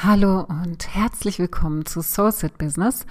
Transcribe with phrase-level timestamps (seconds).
[0.00, 3.04] Hallo und herzlich willkommen zu Soulset Business,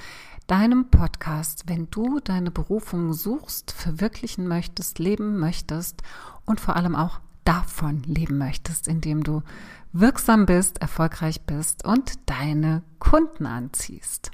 [0.47, 6.01] deinem Podcast, wenn du deine Berufung suchst, verwirklichen möchtest, leben möchtest
[6.45, 9.43] und vor allem auch davon leben möchtest, indem du
[9.91, 14.31] wirksam bist, erfolgreich bist und deine Kunden anziehst.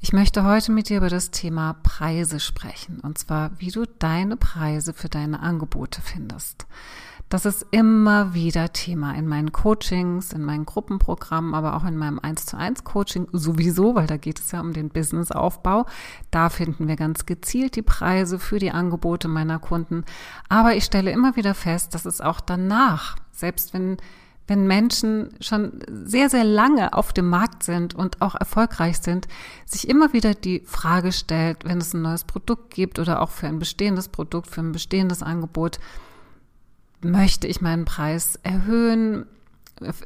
[0.00, 4.38] Ich möchte heute mit dir über das Thema Preise sprechen, und zwar, wie du deine
[4.38, 6.66] Preise für deine Angebote findest.
[7.28, 12.20] Das ist immer wieder Thema in meinen Coachings, in meinen Gruppenprogrammen, aber auch in meinem
[12.20, 15.86] 1 zu 1 Coaching sowieso, weil da geht es ja um den Businessaufbau.
[16.30, 20.04] Da finden wir ganz gezielt die Preise für die Angebote meiner Kunden.
[20.48, 23.96] Aber ich stelle immer wieder fest, dass es auch danach, selbst wenn
[24.48, 29.26] wenn Menschen schon sehr, sehr lange auf dem Markt sind und auch erfolgreich sind,
[29.64, 33.48] sich immer wieder die Frage stellt, wenn es ein neues Produkt gibt oder auch für
[33.48, 35.80] ein bestehendes Produkt, für ein bestehendes Angebot,
[37.00, 39.26] möchte ich meinen Preis erhöhen?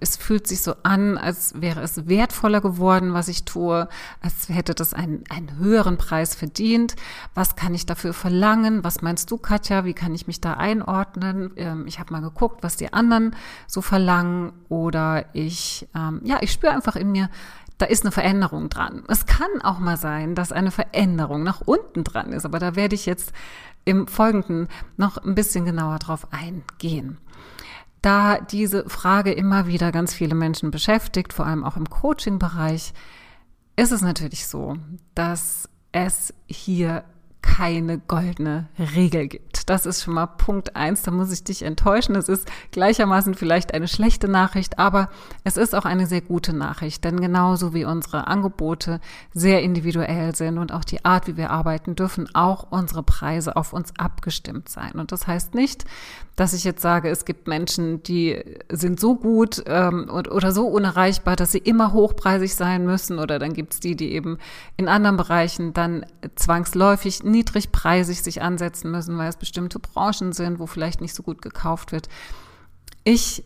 [0.00, 3.88] Es fühlt sich so an, als wäre es wertvoller geworden, was ich tue,
[4.20, 6.96] als hätte das einen, einen höheren Preis verdient.
[7.34, 8.82] Was kann ich dafür verlangen?
[8.82, 9.84] Was meinst du, Katja?
[9.84, 11.52] Wie kann ich mich da einordnen?
[11.54, 13.36] Ähm, ich habe mal geguckt, was die anderen
[13.68, 14.52] so verlangen.
[14.68, 17.30] Oder ich, ähm, ja, ich spüre einfach in mir,
[17.80, 19.04] da ist eine Veränderung dran.
[19.08, 22.94] Es kann auch mal sein, dass eine Veränderung nach unten dran ist, aber da werde
[22.94, 23.32] ich jetzt
[23.86, 27.16] im Folgenden noch ein bisschen genauer drauf eingehen.
[28.02, 32.92] Da diese Frage immer wieder ganz viele Menschen beschäftigt, vor allem auch im Coaching-Bereich,
[33.76, 34.76] ist es natürlich so,
[35.14, 37.04] dass es hier
[37.42, 39.68] keine goldene Regel gibt.
[39.70, 41.02] Das ist schon mal Punkt eins.
[41.02, 42.16] Da muss ich dich enttäuschen.
[42.16, 45.10] Es ist gleichermaßen vielleicht eine schlechte Nachricht, aber
[45.44, 47.04] es ist auch eine sehr gute Nachricht.
[47.04, 49.00] Denn genauso wie unsere Angebote
[49.32, 53.72] sehr individuell sind und auch die Art, wie wir arbeiten, dürfen auch unsere Preise auf
[53.72, 54.92] uns abgestimmt sein.
[54.92, 55.84] Und das heißt nicht,
[56.40, 60.68] dass ich jetzt sage, es gibt Menschen, die sind so gut ähm, und, oder so
[60.68, 63.18] unerreichbar, dass sie immer hochpreisig sein müssen.
[63.18, 64.38] Oder dann gibt es die, die eben
[64.78, 70.66] in anderen Bereichen dann zwangsläufig niedrigpreisig sich ansetzen müssen, weil es bestimmte Branchen sind, wo
[70.66, 72.08] vielleicht nicht so gut gekauft wird.
[73.04, 73.44] Ich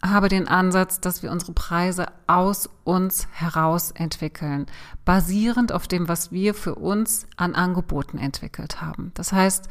[0.00, 4.66] habe den Ansatz, dass wir unsere Preise aus uns heraus entwickeln,
[5.04, 9.10] basierend auf dem, was wir für uns an Angeboten entwickelt haben.
[9.14, 9.68] Das heißt,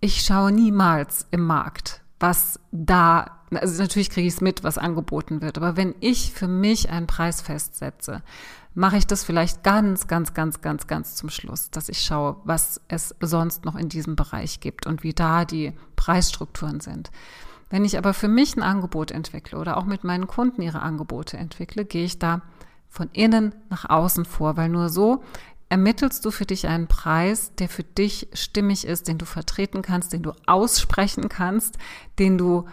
[0.00, 5.40] ich schaue niemals im Markt, was da, also natürlich kriege ich es mit, was angeboten
[5.40, 8.22] wird, aber wenn ich für mich einen Preis festsetze,
[8.74, 12.80] mache ich das vielleicht ganz, ganz, ganz, ganz, ganz zum Schluss, dass ich schaue, was
[12.86, 17.10] es sonst noch in diesem Bereich gibt und wie da die Preisstrukturen sind.
[17.70, 21.36] Wenn ich aber für mich ein Angebot entwickle oder auch mit meinen Kunden ihre Angebote
[21.36, 22.42] entwickle, gehe ich da
[22.88, 25.22] von innen nach außen vor, weil nur so
[25.68, 30.12] ermittelst du für dich einen Preis, der für dich stimmig ist, den du vertreten kannst,
[30.12, 31.78] den du aussprechen kannst,
[32.18, 32.66] den du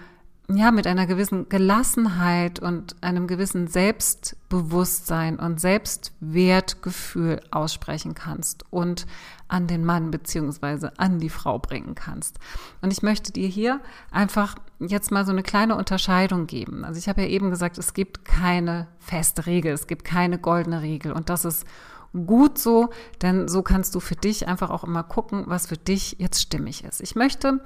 [0.48, 9.08] ja mit einer gewissen Gelassenheit und einem gewissen Selbstbewusstsein und Selbstwertgefühl aussprechen kannst und
[9.48, 12.40] an den Mann beziehungsweise an die Frau bringen kannst.
[12.82, 13.82] Und ich möchte dir hier
[14.12, 16.86] einfach jetzt mal so eine kleine Unterscheidung geben.
[16.86, 20.82] Also ich habe ja eben gesagt, es gibt keine feste Regel, es gibt keine goldene
[20.82, 21.66] Regel und das ist
[22.26, 22.90] gut so,
[23.22, 26.84] denn so kannst du für dich einfach auch immer gucken, was für dich jetzt stimmig
[26.84, 27.02] ist.
[27.02, 27.62] Ich möchte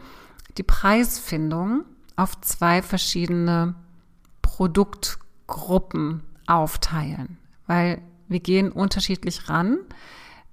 [0.57, 3.75] die Preisfindung auf zwei verschiedene
[4.41, 7.37] Produktgruppen aufteilen,
[7.67, 9.79] weil wir gehen unterschiedlich ran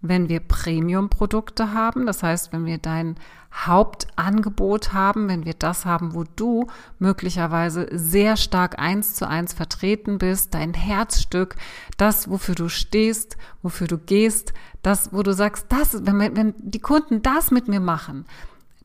[0.02, 3.16] wenn wir Premium-Produkte haben, das heißt, wenn wir dein
[3.56, 6.66] Hauptangebot haben, wenn wir das haben, wo du
[6.98, 11.56] möglicherweise sehr stark eins zu eins vertreten bist, dein Herzstück,
[11.96, 14.52] das, wofür du stehst, wofür du gehst,
[14.82, 18.26] das, wo du sagst, das, wenn, wenn die Kunden das mit mir machen,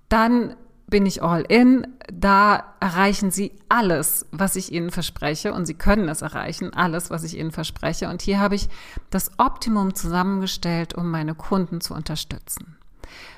[0.10, 0.56] dann
[0.92, 1.88] bin ich all in.
[2.14, 5.54] Da erreichen Sie alles, was ich Ihnen verspreche.
[5.54, 8.10] Und Sie können es erreichen, alles, was ich Ihnen verspreche.
[8.10, 8.70] Und hier habe ich
[9.10, 12.78] das Optimum zusammengestellt, um meine Kunden zu unterstützen.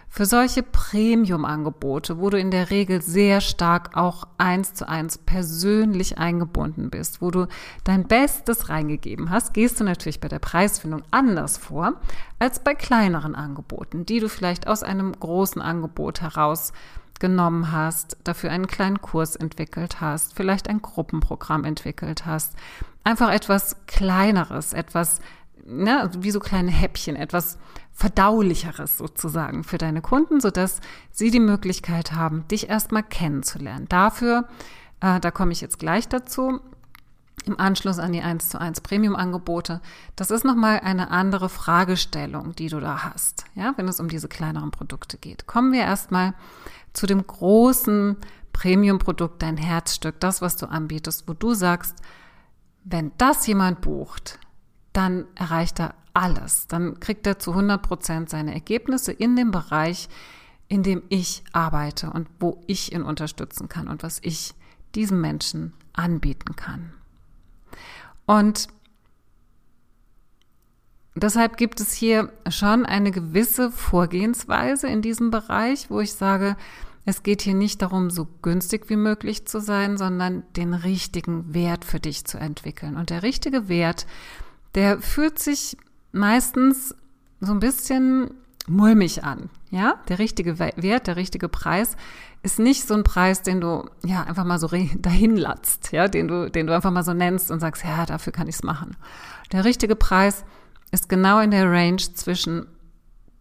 [0.09, 6.19] Für solche Premium-Angebote, wo du in der Regel sehr stark auch eins zu eins persönlich
[6.19, 7.47] eingebunden bist, wo du
[7.83, 11.93] dein Bestes reingegeben hast, gehst du natürlich bei der Preisfindung anders vor
[12.37, 16.73] als bei kleineren Angeboten, die du vielleicht aus einem großen Angebot heraus
[17.19, 22.53] genommen hast, dafür einen kleinen Kurs entwickelt hast, vielleicht ein Gruppenprogramm entwickelt hast.
[23.03, 25.21] Einfach etwas Kleineres, etwas,
[25.65, 27.57] ne, wie so kleine Häppchen, etwas
[27.93, 30.81] Verdaulicheres sozusagen für deine Kunden, sodass
[31.11, 33.87] sie die Möglichkeit haben, dich erstmal kennenzulernen.
[33.87, 34.47] Dafür,
[34.99, 36.59] äh, da komme ich jetzt gleich dazu,
[37.45, 39.81] im Anschluss an die 1 zu 1 Premium-Angebote.
[40.15, 44.27] Das ist nochmal eine andere Fragestellung, die du da hast, ja, wenn es um diese
[44.27, 45.45] kleineren Produkte geht.
[45.45, 46.33] Kommen wir erstmal
[46.93, 48.17] zu dem großen
[48.53, 51.97] Premium-Produkt, dein Herzstück, das, was du anbietest, wo du sagst,
[52.85, 54.39] wenn das jemand bucht,
[54.93, 56.67] dann erreicht er alles.
[56.67, 60.07] Dann kriegt er zu 100 Prozent seine Ergebnisse in dem Bereich,
[60.67, 64.53] in dem ich arbeite und wo ich ihn unterstützen kann und was ich
[64.95, 66.93] diesem Menschen anbieten kann.
[68.25, 68.67] Und
[71.15, 76.55] deshalb gibt es hier schon eine gewisse Vorgehensweise in diesem Bereich, wo ich sage,
[77.05, 81.83] es geht hier nicht darum, so günstig wie möglich zu sein, sondern den richtigen Wert
[81.83, 82.95] für dich zu entwickeln.
[82.95, 84.07] Und der richtige Wert,
[84.75, 85.77] der fühlt sich
[86.11, 86.95] meistens
[87.39, 88.31] so ein bisschen
[88.67, 89.49] mulmig an.
[89.69, 91.97] Ja, der richtige Wert, der richtige Preis
[92.43, 96.27] ist nicht so ein Preis, den du ja einfach mal so dahin latzt, ja, den
[96.27, 98.95] du, den du einfach mal so nennst und sagst, ja, dafür kann ich es machen.
[99.51, 100.45] Der richtige Preis
[100.91, 102.67] ist genau in der Range zwischen,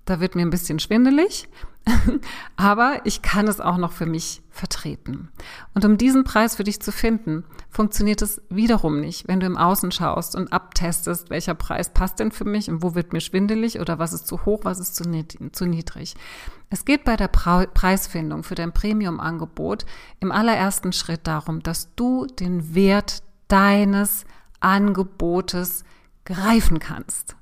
[0.04, 1.48] da wird mir ein bisschen schwindelig
[2.56, 5.30] Aber ich kann es auch noch für mich vertreten.
[5.74, 9.56] Und um diesen Preis für dich zu finden, funktioniert es wiederum nicht, wenn du im
[9.56, 13.80] Außen schaust und abtestest, welcher Preis passt denn für mich und wo wird mir schwindelig
[13.80, 16.14] oder was ist zu hoch, was ist zu niedrig.
[16.70, 19.84] Es geht bei der Preisfindung für dein Premium-Angebot
[20.20, 24.24] im allerersten Schritt darum, dass du den Wert deines
[24.60, 25.84] Angebotes
[26.24, 27.36] greifen kannst.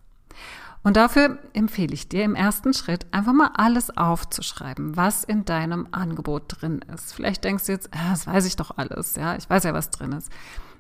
[0.82, 5.88] Und dafür empfehle ich dir im ersten Schritt einfach mal alles aufzuschreiben, was in deinem
[5.92, 7.12] Angebot drin ist.
[7.12, 9.90] Vielleicht denkst du jetzt, ah, das weiß ich doch alles, ja, ich weiß ja, was
[9.90, 10.30] drin ist.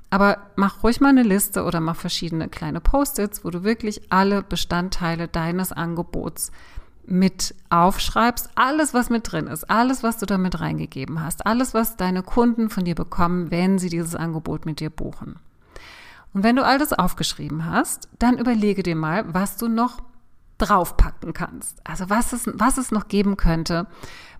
[0.08, 4.42] Aber mach ruhig mal eine Liste oder mach verschiedene kleine Post-its, wo du wirklich alle
[4.42, 6.50] Bestandteile deines Angebots
[7.06, 11.96] mit aufschreibst, alles, was mit drin ist, alles, was du damit reingegeben hast, alles, was
[11.96, 15.36] deine Kunden von dir bekommen, wenn sie dieses Angebot mit dir buchen.
[16.32, 19.98] Und wenn du all das aufgeschrieben hast, dann überlege dir mal, was du noch
[20.58, 21.84] draufpacken kannst.
[21.86, 23.86] Also was es, was es noch geben könnte,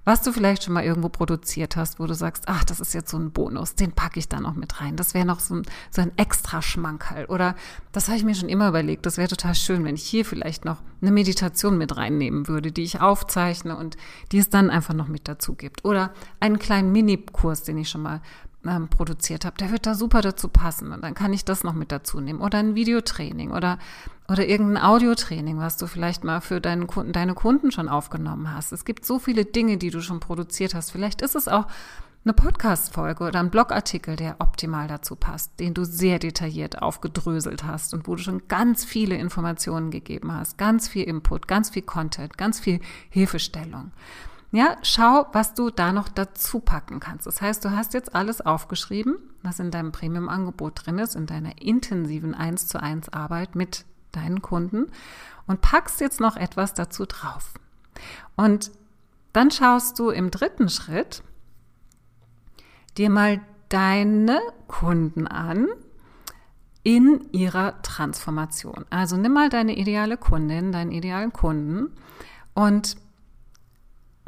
[0.05, 3.11] was du vielleicht schon mal irgendwo produziert hast, wo du sagst, ach, das ist jetzt
[3.11, 4.97] so ein Bonus, den packe ich da noch mit rein.
[4.97, 7.27] Das wäre noch so ein, so ein extra Schmankerl.
[7.27, 7.55] Oder
[7.93, 10.65] das habe ich mir schon immer überlegt, das wäre total schön, wenn ich hier vielleicht
[10.65, 13.97] noch eine Meditation mit reinnehmen würde, die ich aufzeichne und
[14.33, 15.85] die es dann einfach noch mit dazu gibt.
[15.85, 18.23] Oder einen kleinen Mini-Kurs, den ich schon mal
[18.67, 20.93] ähm, produziert habe, der wird da super dazu passen.
[20.93, 22.41] Und dann kann ich das noch mit dazu nehmen.
[22.41, 23.79] Oder ein Videotraining oder,
[24.29, 28.73] oder irgendein Audiotraining, was du vielleicht mal für deinen Kunden, deine Kunden schon aufgenommen hast.
[28.73, 30.91] Es gibt so viele Dinge, die du schon produziert hast.
[30.91, 31.67] Vielleicht ist es auch
[32.23, 37.95] eine Podcast-Folge oder ein Blogartikel, der optimal dazu passt, den du sehr detailliert aufgedröselt hast
[37.95, 42.37] und wo du schon ganz viele Informationen gegeben hast, ganz viel Input, ganz viel Content,
[42.37, 43.93] ganz viel Hilfestellung.
[44.53, 47.27] Ja, schau, was du da noch dazu packen kannst.
[47.27, 51.63] Das heißt, du hast jetzt alles aufgeschrieben, was in deinem Premium-Angebot drin ist, in deiner
[51.63, 54.91] intensiven 1 zu 1 Arbeit mit deinen Kunden
[55.47, 57.55] und packst jetzt noch etwas dazu drauf.
[58.37, 58.73] Und
[59.33, 61.23] dann schaust du im dritten Schritt
[62.99, 65.69] dir mal deine Kunden an
[66.83, 68.85] in ihrer Transformation.
[68.91, 71.93] Also nimm mal deine ideale Kundin, deinen idealen Kunden
[72.55, 72.97] und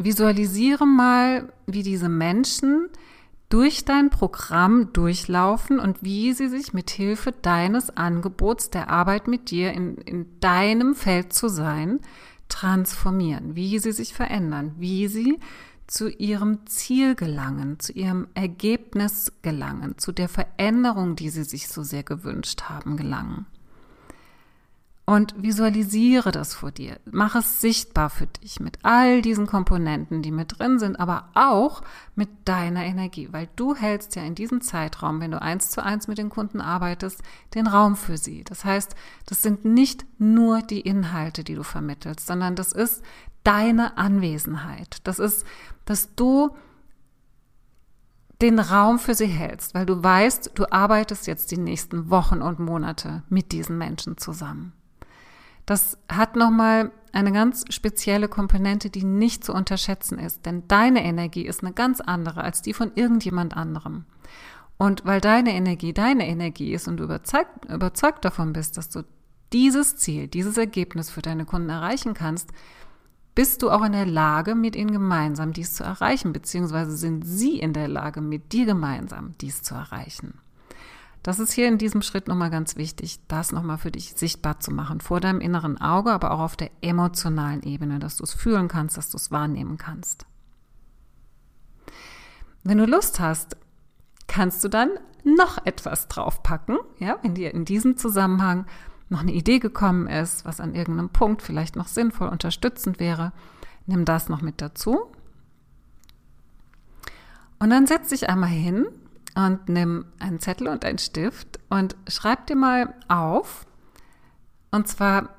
[0.05, 2.89] visualisiere mal, wie diese Menschen
[3.49, 9.51] durch dein Programm durchlaufen und wie sie sich mit Hilfe deines Angebots der Arbeit mit
[9.51, 12.01] dir in, in deinem Feld zu sein
[12.49, 15.39] transformieren, wie sie sich verändern, wie sie
[15.87, 21.83] zu ihrem Ziel gelangen, zu ihrem Ergebnis gelangen, zu der Veränderung, die sie sich so
[21.83, 23.47] sehr gewünscht haben, gelangen
[25.05, 27.01] und visualisiere das vor dir.
[27.11, 31.83] Mach es sichtbar für dich mit all diesen Komponenten, die mit drin sind, aber auch
[32.15, 36.07] mit deiner Energie, weil du hältst ja in diesem Zeitraum, wenn du eins zu eins
[36.07, 37.21] mit den Kunden arbeitest,
[37.55, 38.45] den Raum für sie.
[38.45, 38.95] Das heißt,
[39.27, 43.03] das sind nicht nur die Inhalte, die du vermittelst, sondern das ist
[43.43, 44.99] deine Anwesenheit.
[45.03, 45.45] Das ist,
[45.85, 46.55] dass du
[48.41, 52.61] den Raum für sie hältst, weil du weißt, du arbeitest jetzt die nächsten Wochen und
[52.61, 54.73] Monate mit diesen Menschen zusammen.
[55.67, 60.47] Das hat nochmal eine ganz spezielle Komponente, die nicht zu unterschätzen ist.
[60.47, 64.05] Denn deine Energie ist eine ganz andere als die von irgendjemand anderem.
[64.79, 69.05] Und weil deine Energie deine Energie ist und du überzeugt, überzeugt davon bist, dass du
[69.53, 72.51] dieses Ziel, dieses Ergebnis für deine Kunden erreichen kannst,
[73.35, 77.59] bist du auch in der Lage, mit ihnen gemeinsam dies zu erreichen, beziehungsweise sind sie
[77.59, 80.39] in der Lage, mit dir gemeinsam dies zu erreichen.
[81.23, 84.73] Das ist hier in diesem Schritt nochmal ganz wichtig, das nochmal für dich sichtbar zu
[84.73, 88.67] machen, vor deinem inneren Auge, aber auch auf der emotionalen Ebene, dass du es fühlen
[88.67, 90.27] kannst, dass du es wahrnehmen kannst.
[92.65, 93.57] Wenn du Lust hast,
[94.27, 94.91] kannst du dann
[95.25, 98.67] noch etwas draufpacken, ja, wenn dir in diesem Zusammenhang
[99.09, 103.33] noch eine Idee gekommen ist, was an irgendeinem Punkt vielleicht noch sinnvoll unterstützend wäre,
[103.87, 105.13] nimm das noch mit dazu.
[107.61, 108.87] Und dann setz dich einmal hin
[109.35, 113.67] und nimm einen Zettel und einen Stift und schreib dir mal auf,
[114.71, 115.31] und zwar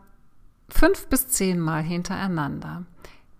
[0.69, 2.85] fünf bis zehnmal hintereinander.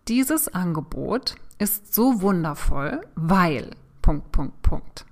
[0.07, 5.05] Dieses Angebot ist so wundervoll, weil Punkt, Punkt, Punkt.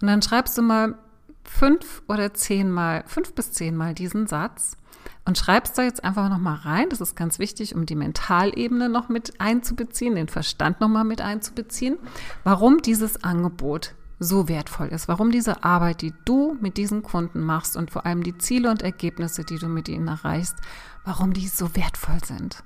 [0.00, 0.94] Und dann schreibst du mal
[1.42, 4.76] fünf oder zehnmal, fünf bis zehnmal diesen Satz
[5.24, 6.88] und schreibst da jetzt einfach nochmal rein.
[6.88, 11.98] Das ist ganz wichtig, um die Mentalebene noch mit einzubeziehen, den Verstand nochmal mit einzubeziehen,
[12.44, 17.76] warum dieses Angebot so wertvoll ist, warum diese Arbeit, die du mit diesen Kunden machst
[17.76, 20.56] und vor allem die Ziele und Ergebnisse, die du mit ihnen erreichst,
[21.04, 22.62] warum die so wertvoll sind.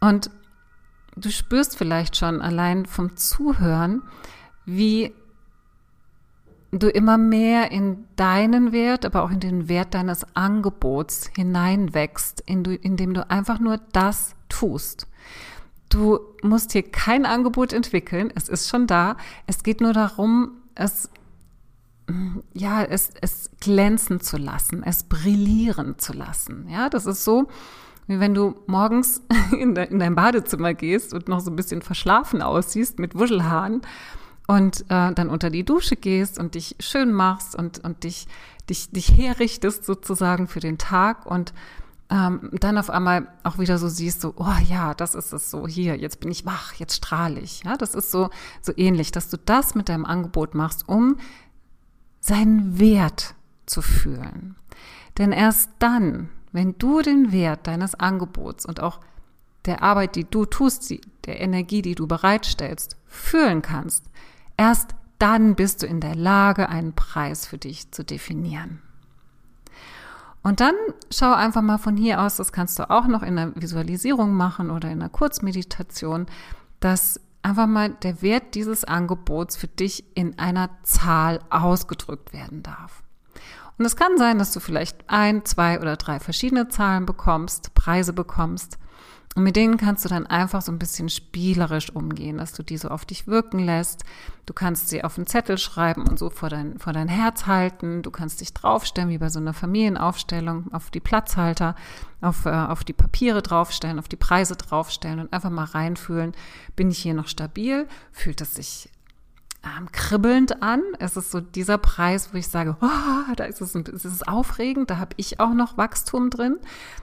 [0.00, 0.30] Und
[1.16, 4.02] du spürst vielleicht schon allein vom Zuhören,
[4.66, 5.12] wie
[6.70, 13.14] du immer mehr in deinen Wert, aber auch in den Wert deines Angebots hineinwächst, indem
[13.14, 15.06] du einfach nur das tust.
[15.88, 19.16] Du musst hier kein Angebot entwickeln, es ist schon da.
[19.46, 21.10] Es geht nur darum, es
[22.52, 26.68] ja, es, es glänzen zu lassen, es brillieren zu lassen.
[26.68, 27.48] Ja, das ist so,
[28.06, 29.22] wie wenn du morgens
[29.58, 33.82] in, de, in dein Badezimmer gehst und noch so ein bisschen verschlafen aussiehst mit Wuschelhaaren
[34.46, 38.26] und äh, dann unter die Dusche gehst und dich schön machst und, und dich,
[38.68, 41.54] dich, dich herrichtest sozusagen für den Tag und
[42.10, 45.66] ähm, dann auf einmal auch wieder so siehst, so, oh ja, das ist es so,
[45.66, 47.64] hier, jetzt bin ich wach, jetzt strahle ich.
[47.64, 48.30] Ja, das ist so,
[48.62, 51.16] so ähnlich, dass du das mit deinem Angebot machst, um
[52.20, 53.34] seinen Wert
[53.66, 54.56] zu fühlen.
[55.18, 59.00] Denn erst dann, wenn du den Wert deines Angebots und auch
[59.64, 60.92] der Arbeit, die du tust,
[61.26, 64.04] der Energie, die du bereitstellst, fühlen kannst,
[64.56, 68.82] erst dann bist du in der Lage, einen Preis für dich zu definieren.
[70.44, 70.74] Und dann
[71.10, 74.70] schau einfach mal von hier aus, das kannst du auch noch in der Visualisierung machen
[74.70, 76.26] oder in einer Kurzmeditation,
[76.80, 83.02] dass einfach mal der Wert dieses Angebots für dich in einer Zahl ausgedrückt werden darf.
[83.78, 88.12] Und es kann sein, dass du vielleicht ein, zwei oder drei verschiedene Zahlen bekommst, Preise
[88.12, 88.78] bekommst.
[89.36, 92.76] Und mit denen kannst du dann einfach so ein bisschen spielerisch umgehen, dass du die
[92.76, 94.04] so auf dich wirken lässt.
[94.46, 98.02] Du kannst sie auf einen Zettel schreiben und so vor dein, vor dein Herz halten.
[98.02, 101.74] Du kannst dich draufstellen, wie bei so einer Familienaufstellung, auf die Platzhalter,
[102.20, 106.32] auf, äh, auf die Papiere draufstellen, auf die Preise draufstellen und einfach mal reinfühlen,
[106.76, 107.88] bin ich hier noch stabil?
[108.12, 108.88] Fühlt es sich
[109.64, 110.82] ähm, kribbelnd an.
[110.98, 114.90] Es ist so dieser Preis, wo ich sage, oh, da ist es, es ist aufregend,
[114.90, 116.58] da habe ich auch noch Wachstum drin,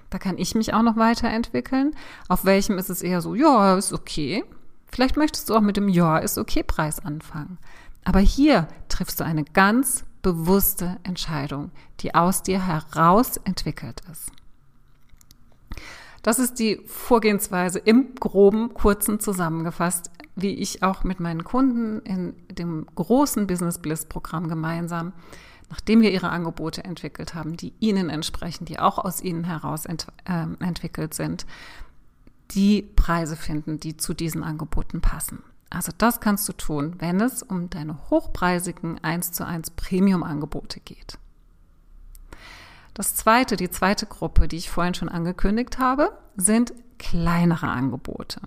[0.09, 1.95] da kann ich mich auch noch weiterentwickeln.
[2.27, 4.43] Auf welchem ist es eher so, ja, ist okay.
[4.91, 7.57] Vielleicht möchtest du auch mit dem Ja, ist okay Preis anfangen.
[8.03, 14.31] Aber hier triffst du eine ganz bewusste Entscheidung, die aus dir heraus entwickelt ist.
[16.21, 22.35] Das ist die Vorgehensweise im groben, kurzen zusammengefasst, wie ich auch mit meinen Kunden in
[22.49, 25.13] dem großen Business Bliss Programm gemeinsam,
[25.69, 30.07] nachdem wir ihre Angebote entwickelt haben, die ihnen entsprechen, die auch aus ihnen heraus ent,
[30.25, 31.45] äh, entwickelt sind,
[32.51, 35.43] die Preise finden, die zu diesen Angeboten passen.
[35.69, 40.81] Also das kannst du tun, wenn es um deine hochpreisigen 1 zu 1 Premium Angebote
[40.81, 41.17] geht.
[42.93, 48.41] Das zweite, die zweite Gruppe, die ich vorhin schon angekündigt habe, sind kleinere Angebote.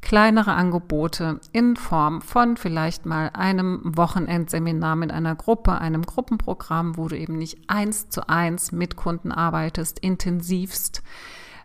[0.00, 7.08] Kleinere Angebote in Form von vielleicht mal einem Wochenendseminar mit einer Gruppe, einem Gruppenprogramm, wo
[7.08, 11.02] du eben nicht eins zu eins mit Kunden arbeitest, intensivst,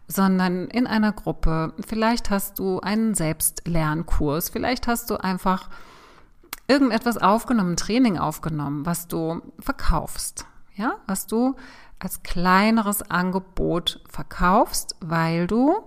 [0.08, 1.74] sondern in einer Gruppe.
[1.88, 5.70] Vielleicht hast du einen Selbstlernkurs, vielleicht hast du einfach
[6.68, 11.56] irgendetwas aufgenommen, Training aufgenommen, was du verkaufst, ja, was du
[12.00, 15.84] als kleineres Angebot verkaufst, weil du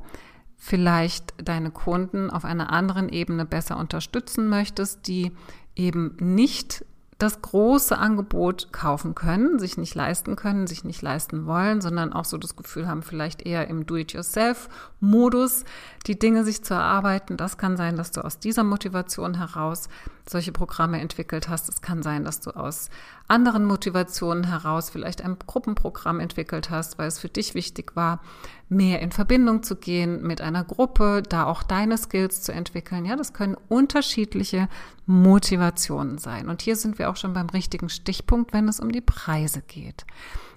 [0.56, 5.32] vielleicht deine Kunden auf einer anderen Ebene besser unterstützen möchtest, die
[5.76, 6.84] eben nicht
[7.18, 12.24] das große Angebot kaufen können, sich nicht leisten können, sich nicht leisten wollen, sondern auch
[12.24, 15.64] so das Gefühl haben, vielleicht eher im Do-it-yourself-Modus
[16.06, 17.36] die Dinge sich zu erarbeiten.
[17.36, 19.88] Das kann sein, dass du aus dieser Motivation heraus
[20.28, 21.68] solche Programme entwickelt hast.
[21.68, 22.88] Es kann sein, dass du aus
[23.28, 28.20] anderen Motivationen heraus vielleicht ein Gruppenprogramm entwickelt hast, weil es für dich wichtig war,
[28.68, 33.04] mehr in Verbindung zu gehen mit einer Gruppe, da auch deine Skills zu entwickeln.
[33.04, 34.68] Ja, das können unterschiedliche
[35.06, 36.48] Motivationen sein.
[36.48, 40.06] Und hier sind wir auch schon beim richtigen Stichpunkt, wenn es um die Preise geht.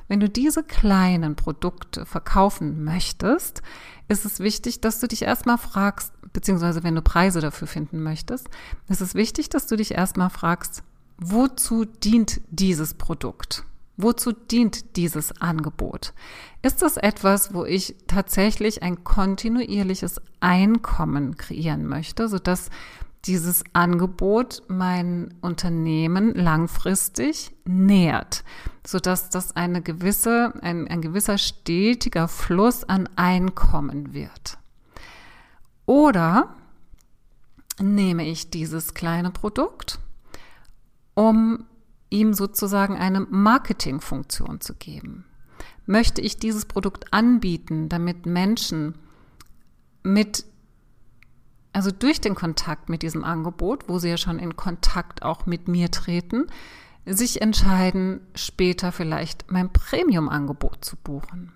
[0.08, 3.62] Wenn du diese kleinen Produkte verkaufen möchtest,
[4.10, 8.50] ist es wichtig, dass du dich erstmal fragst, beziehungsweise wenn du Preise dafür finden möchtest,
[8.90, 10.84] ist es wichtig, dass du dich erstmal fragst,
[11.22, 13.64] wozu dient dieses Produkt?
[13.96, 16.14] Wozu dient dieses Angebot?
[16.64, 22.70] Ist das etwas, wo ich tatsächlich ein kontinuierliches Einkommen kreieren möchte, sodass
[23.26, 28.44] dieses Angebot mein Unternehmen langfristig nährt,
[28.86, 34.58] sodass das eine gewisse, ein, ein gewisser stetiger Fluss an Einkommen wird.
[35.86, 36.56] Oder
[37.80, 40.00] nehme ich dieses kleine Produkt,
[41.14, 41.66] um
[42.10, 45.26] ihm sozusagen eine Marketingfunktion zu geben.
[45.86, 48.96] Möchte ich dieses Produkt anbieten, damit Menschen
[50.04, 50.46] mit
[51.74, 55.68] also durch den Kontakt mit diesem Angebot, wo sie ja schon in Kontakt auch mit
[55.68, 56.48] mir treten,
[57.06, 61.54] sich entscheiden, später vielleicht mein Premium-Angebot zu buchen.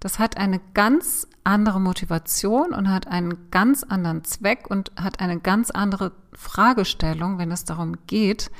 [0.00, 5.38] Das hat eine ganz andere Motivation und hat einen ganz anderen Zweck und hat eine
[5.38, 8.50] ganz andere Fragestellung, wenn es darum geht,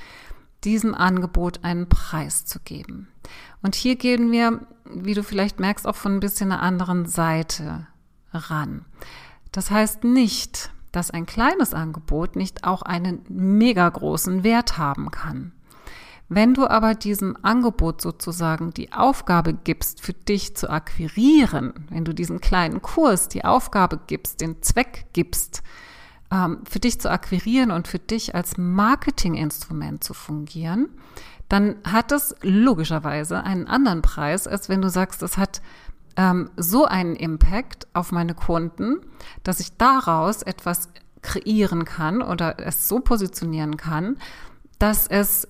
[0.64, 3.08] diesem Angebot einen Preis zu geben.
[3.62, 7.86] Und hier gehen wir, wie du vielleicht merkst, auch von ein bisschen einer anderen Seite
[8.32, 8.84] ran.
[9.52, 15.52] Das heißt nicht, dass ein kleines Angebot nicht auch einen mega großen Wert haben kann.
[16.32, 22.14] Wenn du aber diesem Angebot sozusagen die Aufgabe gibst, für dich zu akquirieren, wenn du
[22.14, 25.64] diesen kleinen Kurs die Aufgabe gibst, den Zweck gibst,
[26.30, 30.88] ähm, für dich zu akquirieren und für dich als Marketinginstrument zu fungieren,
[31.48, 35.60] dann hat es logischerweise einen anderen Preis, als wenn du sagst, es hat
[36.14, 39.00] ähm, so einen Impact auf meine Kunden,
[39.42, 40.90] dass ich daraus etwas
[41.22, 44.16] kreieren kann oder es so positionieren kann,
[44.78, 45.48] dass es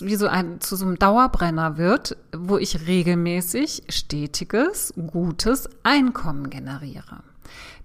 [0.00, 7.22] wie so ein, zu so einem Dauerbrenner wird, wo ich regelmäßig stetiges, gutes Einkommen generiere.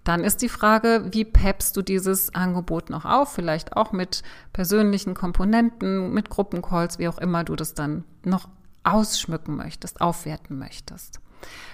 [0.03, 3.34] Dann ist die Frage, wie peppst du dieses Angebot noch auf?
[3.34, 8.48] Vielleicht auch mit persönlichen Komponenten, mit Gruppencalls, wie auch immer du das dann noch
[8.84, 11.20] ausschmücken möchtest, aufwerten möchtest.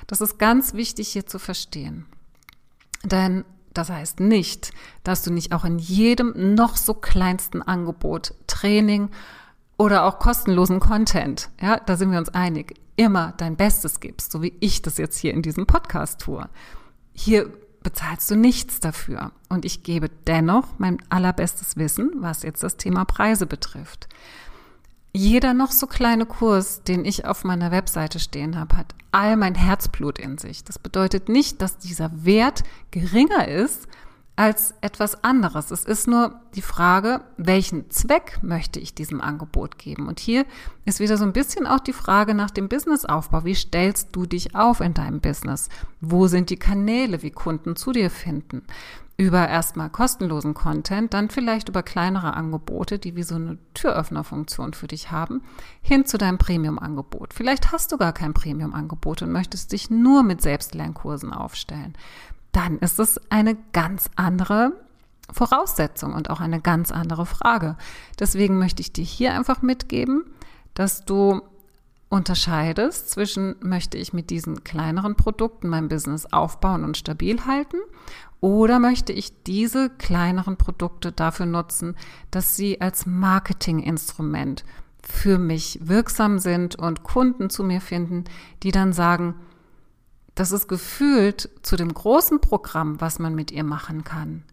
[0.07, 2.05] Das ist ganz wichtig hier zu verstehen.
[3.03, 4.71] Denn das heißt nicht,
[5.03, 9.09] dass du nicht auch in jedem noch so kleinsten Angebot, Training
[9.77, 14.41] oder auch kostenlosen Content, ja, da sind wir uns einig, immer dein Bestes gibst, so
[14.41, 16.47] wie ich das jetzt hier in diesem Podcast tue.
[17.13, 17.51] Hier
[17.85, 19.31] bezahlst du nichts dafür.
[19.47, 24.09] Und ich gebe dennoch mein allerbestes Wissen, was jetzt das Thema Preise betrifft.
[25.13, 29.55] Jeder noch so kleine Kurs, den ich auf meiner Webseite stehen habe, hat all mein
[29.55, 30.63] Herzblut in sich.
[30.63, 33.87] Das bedeutet nicht, dass dieser Wert geringer ist
[34.35, 35.71] als etwas anderes.
[35.71, 40.07] Es ist nur die Frage, welchen Zweck möchte ich diesem Angebot geben?
[40.07, 40.45] Und hier
[40.83, 43.45] ist wieder so ein bisschen auch die Frage nach dem Businessaufbau.
[43.45, 45.69] Wie stellst du dich auf in deinem Business?
[46.01, 48.63] Wo sind die Kanäle, wie Kunden zu dir finden?
[49.17, 54.87] über erstmal kostenlosen Content, dann vielleicht über kleinere Angebote, die wie so eine Türöffnerfunktion für
[54.87, 55.41] dich haben,
[55.81, 57.33] hin zu deinem Premium-Angebot.
[57.33, 61.93] Vielleicht hast du gar kein Premium-Angebot und möchtest dich nur mit Selbstlernkursen aufstellen.
[62.55, 64.71] Dann ist es eine ganz andere
[65.29, 67.75] Voraussetzung und auch eine ganz andere Frage.
[68.17, 70.23] Deswegen möchte ich dir hier einfach mitgeben,
[70.73, 71.41] dass du
[72.07, 77.75] unterscheidest zwischen, möchte ich mit diesen kleineren Produkten mein Business aufbauen und stabil halten
[78.39, 81.97] oder möchte ich diese kleineren Produkte dafür nutzen,
[82.31, 84.63] dass sie als Marketinginstrument
[85.01, 88.23] für mich wirksam sind und Kunden zu mir finden,
[88.63, 89.35] die dann sagen,
[90.35, 94.43] das ist gefühlt zu dem großen Programm, was man mit ihr machen kann.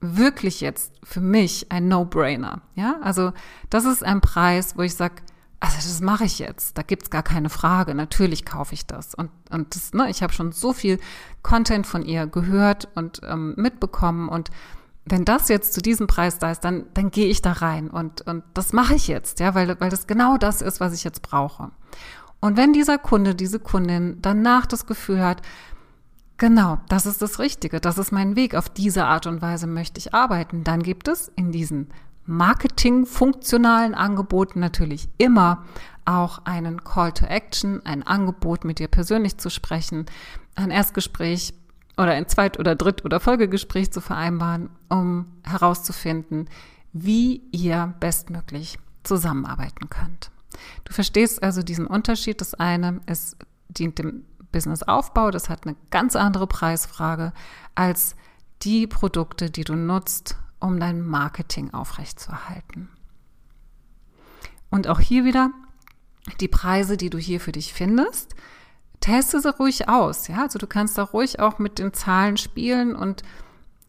[0.00, 2.62] Wirklich jetzt für mich ein No-Brainer.
[2.74, 3.32] Ja, also
[3.68, 5.16] das ist ein Preis, wo ich sage,
[5.58, 6.78] also das mache ich jetzt.
[6.78, 7.94] Da gibt's gar keine Frage.
[7.94, 9.14] Natürlich kaufe ich das.
[9.14, 10.98] Und, und das, ne, ich habe schon so viel
[11.42, 14.30] Content von ihr gehört und ähm, mitbekommen.
[14.30, 14.50] Und
[15.04, 17.90] wenn das jetzt zu diesem Preis da ist, dann, dann gehe ich da rein.
[17.90, 21.04] Und, und das mache ich jetzt, ja, weil, weil das genau das ist, was ich
[21.04, 21.72] jetzt brauche.
[22.40, 25.42] Und wenn dieser Kunde, diese Kundin danach das Gefühl hat,
[26.38, 29.98] genau, das ist das Richtige, das ist mein Weg, auf diese Art und Weise möchte
[29.98, 31.88] ich arbeiten, dann gibt es in diesen
[32.26, 35.64] marketingfunktionalen Angeboten natürlich immer
[36.04, 40.06] auch einen Call to Action, ein Angebot, mit dir persönlich zu sprechen,
[40.54, 41.54] ein Erstgespräch
[41.96, 46.48] oder ein Zweit- oder Dritt- oder Folgegespräch zu vereinbaren, um herauszufinden,
[46.92, 50.30] wie ihr bestmöglich zusammenarbeiten könnt.
[50.84, 52.40] Du verstehst also diesen Unterschied.
[52.40, 53.36] Das eine ist,
[53.68, 57.32] dient dem Businessaufbau, das hat eine ganz andere Preisfrage
[57.74, 58.16] als
[58.62, 62.88] die Produkte, die du nutzt, um dein Marketing aufrechtzuerhalten.
[64.70, 65.50] Und auch hier wieder
[66.40, 68.34] die Preise, die du hier für dich findest,
[69.00, 70.28] teste sie ruhig aus.
[70.28, 73.22] Ja, also du kannst da ruhig auch mit den Zahlen spielen und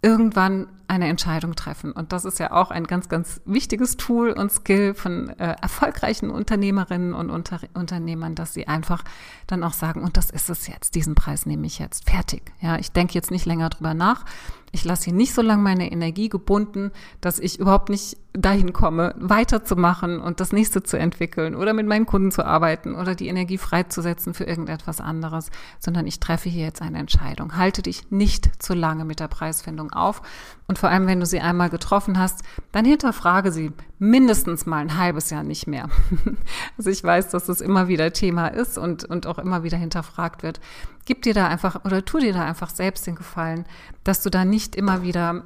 [0.02, 1.92] irgendwann eine Entscheidung treffen.
[1.94, 6.30] Und das ist ja auch ein ganz, ganz wichtiges Tool und Skill von äh, erfolgreichen
[6.30, 9.04] Unternehmerinnen und Unter Unternehmern, dass sie einfach
[9.48, 12.52] dann auch sagen, und das ist es jetzt, diesen Preis nehme ich jetzt, fertig.
[12.60, 14.26] Ja, ich denke jetzt nicht länger drüber nach,
[14.74, 19.14] Ich lasse hier nicht so lange meine Energie gebunden, dass ich überhaupt nicht dahin komme,
[19.18, 23.58] weiterzumachen und das nächste zu entwickeln oder mit meinen Kunden zu arbeiten oder die Energie
[23.58, 27.58] freizusetzen für irgendetwas anderes, sondern ich treffe hier jetzt eine Entscheidung.
[27.58, 30.22] Halte dich nicht zu lange mit der Preisfindung auf
[30.68, 34.98] und vor allem, wenn du sie einmal getroffen hast, dann hinterfrage sie mindestens mal ein
[34.98, 35.88] halbes Jahr nicht mehr.
[36.78, 40.42] also ich weiß, dass das immer wieder Thema ist und, und auch immer wieder hinterfragt
[40.42, 40.60] wird.
[41.06, 43.64] Gib dir da einfach oder tu dir da einfach selbst den Gefallen,
[44.04, 45.44] dass du da nicht immer wieder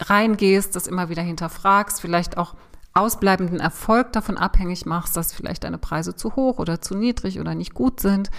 [0.00, 2.54] reingehst, das immer wieder hinterfragst, vielleicht auch
[2.94, 7.54] ausbleibenden Erfolg davon abhängig machst, dass vielleicht deine Preise zu hoch oder zu niedrig oder
[7.54, 8.30] nicht gut sind.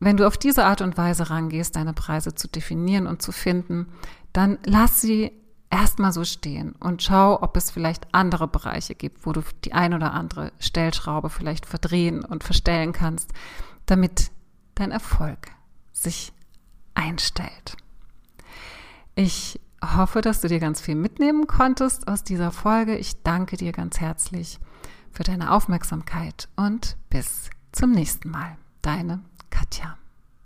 [0.00, 3.86] Wenn du auf diese Art und Weise rangehst, deine Preise zu definieren und zu finden,
[4.32, 5.32] dann lass sie
[5.70, 9.94] erstmal so stehen und schau, ob es vielleicht andere Bereiche gibt, wo du die ein
[9.94, 13.32] oder andere Stellschraube vielleicht verdrehen und verstellen kannst,
[13.86, 14.30] damit
[14.74, 15.48] dein Erfolg
[15.92, 16.32] sich
[16.94, 17.76] einstellt.
[19.14, 22.96] Ich hoffe, dass du dir ganz viel mitnehmen konntest aus dieser Folge.
[22.96, 24.58] Ich danke dir ganz herzlich
[25.12, 28.56] für deine Aufmerksamkeit und bis zum nächsten Mal.
[28.82, 29.20] Deine